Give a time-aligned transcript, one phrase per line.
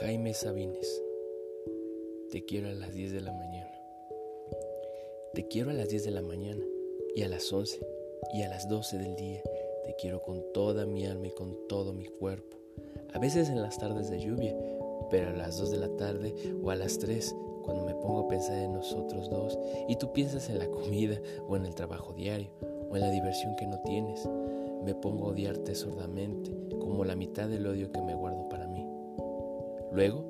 [0.00, 1.02] Jaime Sabines,
[2.30, 3.72] te quiero a las 10 de la mañana.
[5.32, 6.62] Te quiero a las 10 de la mañana
[7.14, 7.80] y a las 11
[8.34, 9.42] y a las 12 del día.
[9.86, 12.58] Te quiero con toda mi alma y con todo mi cuerpo.
[13.14, 14.54] A veces en las tardes de lluvia,
[15.10, 18.28] pero a las 2 de la tarde o a las 3 cuando me pongo a
[18.28, 19.58] pensar en nosotros dos
[19.88, 21.18] y tú piensas en la comida
[21.48, 22.50] o en el trabajo diario
[22.90, 24.28] o en la diversión que no tienes.
[24.84, 28.55] Me pongo a odiarte sordamente como la mitad del odio que me guardo para.
[29.96, 30.26] Luego,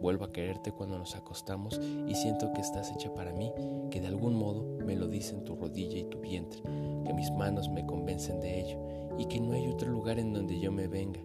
[0.00, 1.78] vuelvo a quererte cuando nos acostamos
[2.08, 3.52] y siento que estás hecha para mí,
[3.90, 6.62] que de algún modo me lo dicen tu rodilla y tu vientre,
[7.04, 8.78] que mis manos me convencen de ello
[9.18, 11.20] y que no hay otro lugar en donde yo me venga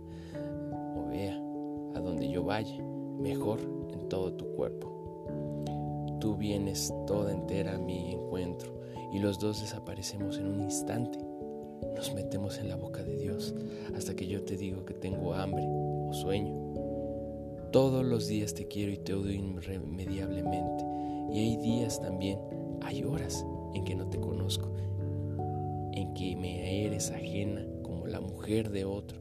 [0.97, 1.37] o vea,
[1.95, 3.61] a donde yo vaya, mejor
[3.93, 4.91] en todo tu cuerpo.
[6.19, 8.73] Tú vienes toda entera a mi encuentro
[9.13, 11.17] y los dos desaparecemos en un instante.
[11.95, 13.55] Nos metemos en la boca de Dios
[13.95, 16.75] hasta que yo te digo que tengo hambre o sueño
[17.71, 20.85] todos los días te quiero y te odio irremediablemente.
[21.31, 22.39] Y hay días también,
[22.81, 24.71] hay horas en que no te conozco,
[25.93, 29.19] en que me eres ajena como la mujer de otro.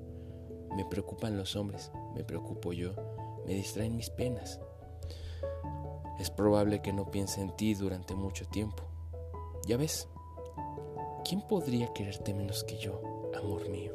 [0.76, 2.92] Me preocupan los hombres, me preocupo yo,
[3.46, 4.60] me distraen mis penas.
[6.18, 8.84] Es probable que no piense en ti durante mucho tiempo.
[9.66, 10.08] Ya ves,
[11.24, 13.00] ¿quién podría quererte menos que yo,
[13.34, 13.92] amor mío?